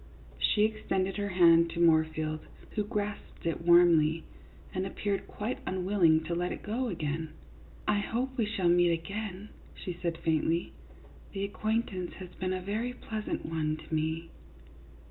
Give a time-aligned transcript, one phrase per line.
[0.39, 2.39] She extended her hand to Moorfield,
[2.71, 4.23] who grasped it warmly,
[4.73, 7.33] and appeared quite unwilling to let it go again."
[7.87, 10.73] I hope we shall meet again," she said, faintly."
[11.33, 14.31] The acquaintance has been a very pleasant one to me."